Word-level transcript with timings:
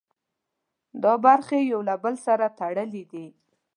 دا 1.03 1.13
برخې 1.25 1.59
یو 1.71 1.79
له 1.89 1.95
بل 2.03 2.15
سره 2.25 2.45
تړلي 2.59 3.03
دي. 3.11 3.27